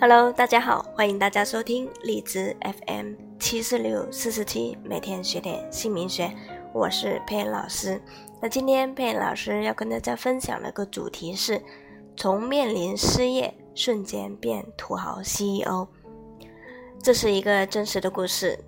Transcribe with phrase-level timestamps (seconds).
[0.00, 6.32] Hello，大家好，欢迎大家收听荔枝 FM 七四六四四七，每天学点姓名学，
[6.72, 8.02] 我是佩恩老师。
[8.40, 11.62] 那今天佩恩老师要跟大家分享的一个主题是：
[12.16, 15.86] 从面临失业瞬间变土豪 CEO。
[17.00, 18.58] 这是一个真实的故事。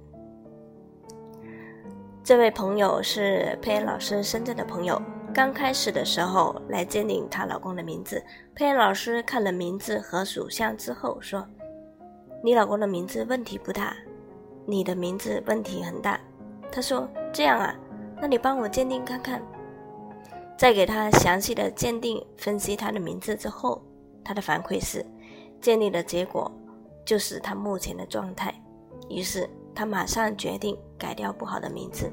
[2.23, 5.03] 这位朋友是佩恩老师深圳的朋友。
[5.37, 8.25] 刚开始的时候来鉴定她老公的名字，
[8.55, 11.47] 佩恩老师看了名字和属相之后说
[12.43, 13.95] ：“你老公的名字问题不大，
[14.65, 16.19] 你的名字问题很大。”
[16.73, 17.77] 他说：“这样啊，
[18.19, 19.43] 那你帮我鉴定看看。”
[20.57, 23.83] 在给他详细的鉴定分析他的名字之后，
[24.25, 25.05] 他的反馈是：
[25.61, 26.51] 鉴定的结果
[27.05, 28.55] 就是他目前的状态。
[29.11, 32.11] 于是他马上决定改掉不好的名字。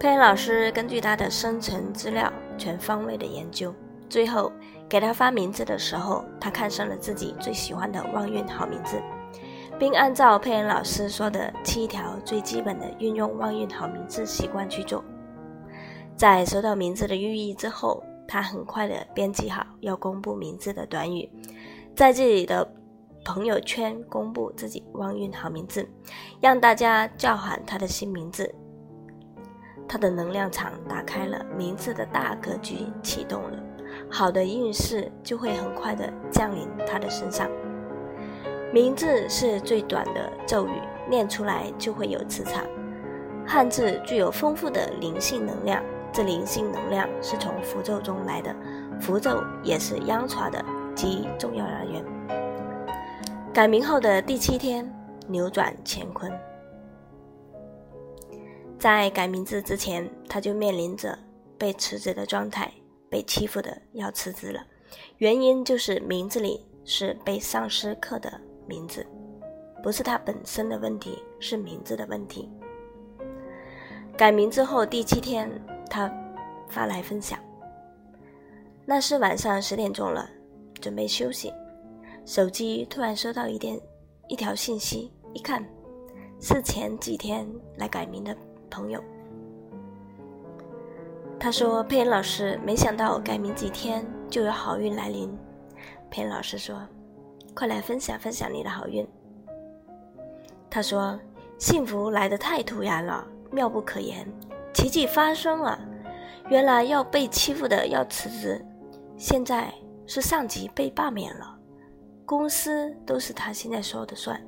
[0.00, 3.70] 佩恩老师根据他的生辰资料全方位的研究，
[4.08, 4.50] 最后
[4.88, 8.98] 给他发名字的时候，他看上了自己最喜欢的旺运好名字，
[9.78, 15.04] 并按照佩恩老师说的七条最基本的运用旺运好名字习惯去做。
[16.16, 21.30] 在收到名字的寓意之后，他很快的编辑好要公布名字的短语，
[21.94, 22.66] 在自己的
[23.22, 25.86] 朋友圈公布自己旺运好名字，
[26.40, 28.50] 让大家叫喊他的新名字。
[29.92, 33.58] 他的能量场打开了，名字的大格局启动了，
[34.08, 37.50] 好的运势就会很快的降临他的身上。
[38.72, 42.62] 名字是最短的咒语，念出来就会有磁场。
[43.44, 45.82] 汉字具有丰富的灵性能量，
[46.12, 48.54] 这灵性能量是从符咒中来的，
[49.00, 52.04] 符咒也是央传的极重要来源。
[53.52, 54.88] 改名后的第七天，
[55.26, 56.32] 扭转乾坤。
[58.80, 61.16] 在改名字之前，他就面临着
[61.58, 62.72] 被辞职的状态，
[63.10, 64.66] 被欺负的要辞职了。
[65.18, 69.06] 原因就是名字里是被上司刻的名字，
[69.82, 72.48] 不是他本身的问题，是名字的问题。
[74.16, 75.50] 改名之后第七天，
[75.90, 76.10] 他
[76.66, 77.38] 发来分享，
[78.86, 80.26] 那是晚上十点钟了，
[80.80, 81.52] 准备休息，
[82.24, 83.78] 手机突然收到一点
[84.26, 85.62] 一条信息，一看
[86.40, 87.46] 是前几天
[87.76, 88.34] 来改名的。
[88.70, 89.02] 朋友，
[91.38, 95.36] 他说：“佩恩老师，没想到改名几天就有好运来临。”
[96.10, 96.80] 佩恩老师说
[97.54, 99.06] ：“快来分享分享你的好运。”
[100.70, 101.18] 他说
[101.58, 104.26] ：“幸福来得太突然了，妙不可言，
[104.72, 105.78] 奇迹发生了。
[106.48, 108.64] 原来要被欺负的要辞职，
[109.16, 109.72] 现在
[110.06, 111.58] 是上级被罢免了，
[112.26, 114.40] 公司都是他现在说的算，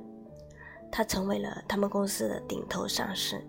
[0.91, 3.41] 他成为了他们公司的顶头上司。”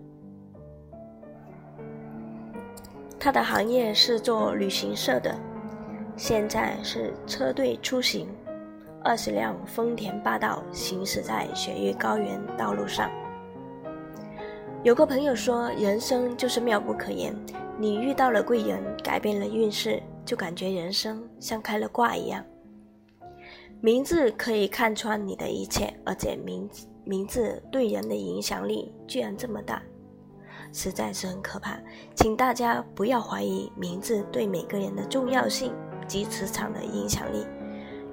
[3.25, 5.35] 他的行业是做旅行社的，
[6.15, 8.27] 现在是车队出行，
[9.03, 13.09] 二十辆丰田霸道行驶在雪域高原道路上。
[14.83, 17.35] 有个朋友说，人生就是妙不可言，
[17.79, 22.45] 你遇到了贵人，改变了运势，就感觉人生像开了挂一样。
[23.81, 26.69] 名字可以看穿你的一切，而且名
[27.03, 29.81] 名字对人的影响力居然这么大。
[30.75, 31.79] 实在是很可怕，
[32.15, 35.73] 请大家不要怀疑名字对每个人的重要性
[36.05, 37.47] 及磁场的影响力。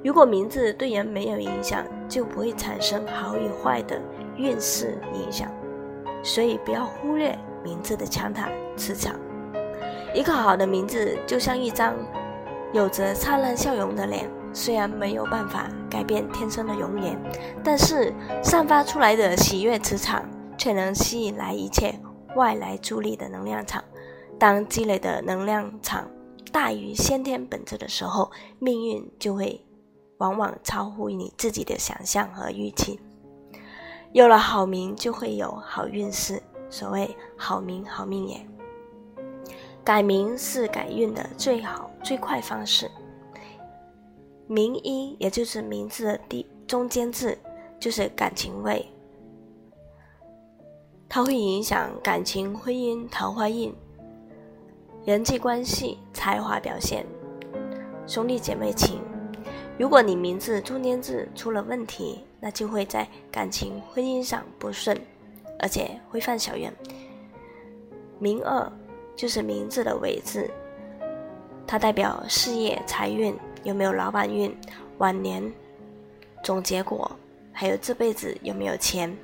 [0.05, 4.00] 如果名字对人没有影响，就不会产生好与坏的
[4.37, 5.50] 运势影响。
[6.23, 9.17] 所以不要忽略名字的强大磁场。
[10.15, 11.94] 一个好的名字就像一张
[12.73, 17.19] 有着灿烂笑容的脸，虽然没有办法改变天生的容颜，
[17.65, 20.25] 但是散发出来的喜悦磁场
[20.56, 21.93] 却能吸引来一切。
[22.37, 23.82] 外来助力的能量场，
[24.38, 26.10] 当积累的能量场
[26.50, 29.65] 大于先天本质的时候，命运就会
[30.19, 32.98] 往往超乎你自己的想象和预期。
[34.12, 36.43] 有了好名，就会有好运势。
[36.70, 38.47] 所谓好名好命也。
[39.84, 42.91] 改名是改运的最好最快方式。
[44.46, 47.37] 名一，也就是名字的第中间字，
[47.78, 48.87] 就是感情位。
[51.14, 53.70] 它会影响感情、婚姻、桃花运、
[55.05, 57.05] 人际关系、才华表现、
[58.06, 58.99] 兄弟姐妹情。
[59.79, 64.99] 如果你名字中间字出了问题，那就会在感情、婚姻上不顺，
[65.59, 66.73] 而且会犯小人。
[68.19, 68.73] 名二
[69.14, 70.50] 就是名字的尾字，
[71.67, 74.50] 它代表事业、财运，有没有老板运、
[74.97, 75.53] 晚年、
[76.43, 77.11] 总结果，
[77.53, 79.14] 还有这辈子有没有钱。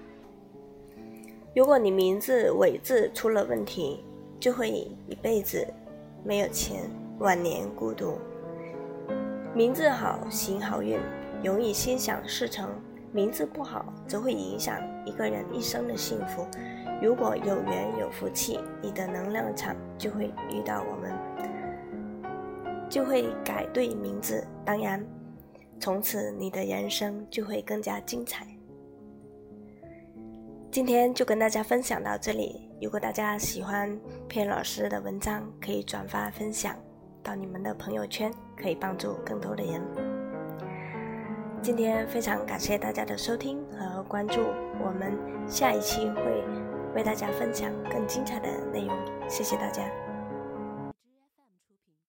[1.58, 4.04] 如果你名字尾字出了问题，
[4.38, 5.66] 就会一辈子
[6.22, 6.88] 没有钱，
[7.18, 8.16] 晚年孤独。
[9.56, 11.00] 名字好，行好运，
[11.42, 12.70] 容易心想事成。
[13.10, 16.46] 名字不好，则会影响一个人一生的幸福。
[17.02, 21.12] 如果有缘有福气，你的能量场就会遇到我们，
[22.88, 24.46] 就会改对名字。
[24.64, 25.04] 当然，
[25.80, 28.46] 从此你的人生就会更加精彩。
[30.70, 32.68] 今天就跟大家分享到这里。
[32.80, 33.98] 如果大家喜欢
[34.28, 36.76] 片老师的文章，可以转发分享
[37.22, 39.80] 到你们的朋友圈，可以帮助更多的人。
[41.62, 44.42] 今天非常感谢大家的收听和关注，
[44.84, 45.18] 我们
[45.48, 46.44] 下一期会
[46.94, 48.94] 为大家分享更精彩的内容，
[49.26, 49.82] 谢谢大家。